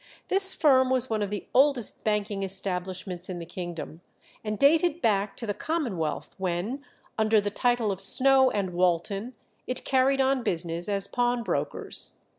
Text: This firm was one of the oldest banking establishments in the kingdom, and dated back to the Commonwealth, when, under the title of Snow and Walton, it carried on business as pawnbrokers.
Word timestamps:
This 0.29 0.51
firm 0.55 0.89
was 0.89 1.11
one 1.11 1.21
of 1.21 1.29
the 1.29 1.45
oldest 1.53 2.03
banking 2.03 2.41
establishments 2.41 3.29
in 3.29 3.37
the 3.37 3.45
kingdom, 3.45 4.01
and 4.43 4.57
dated 4.57 4.99
back 4.99 5.37
to 5.37 5.45
the 5.45 5.53
Commonwealth, 5.53 6.33
when, 6.39 6.83
under 7.19 7.39
the 7.39 7.51
title 7.51 7.91
of 7.91 8.01
Snow 8.01 8.49
and 8.49 8.73
Walton, 8.73 9.35
it 9.67 9.85
carried 9.85 10.19
on 10.19 10.41
business 10.41 10.89
as 10.89 11.05
pawnbrokers. 11.05 12.15